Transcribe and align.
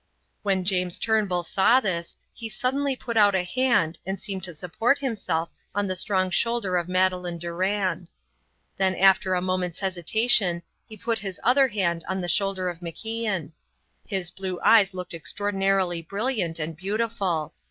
When 0.41 0.65
James 0.65 0.97
Turnbull 0.97 1.43
saw 1.43 1.79
this 1.79 2.15
he 2.33 2.49
suddenly 2.49 2.95
put 2.95 3.17
out 3.17 3.35
a 3.35 3.43
hand 3.43 3.99
and 4.03 4.19
seemed 4.19 4.43
to 4.45 4.53
support 4.55 4.97
himself 4.97 5.51
on 5.75 5.85
the 5.85 5.95
strong 5.95 6.31
shoulder 6.31 6.75
of 6.75 6.89
Madeleine 6.89 7.37
Durand. 7.37 8.09
Then 8.77 8.95
after 8.95 9.35
a 9.35 9.41
moment's 9.43 9.77
hesitation 9.77 10.63
he 10.89 10.97
put 10.97 11.19
his 11.19 11.39
other 11.43 11.67
hand 11.67 12.03
on 12.07 12.19
the 12.19 12.27
shoulder 12.27 12.67
of 12.67 12.79
MacIan. 12.79 13.51
His 14.03 14.31
blue 14.31 14.59
eyes 14.63 14.95
looked 14.95 15.13
extraordinarily 15.13 16.01
brilliant 16.01 16.57
and 16.57 16.75
beautiful. 16.75 17.53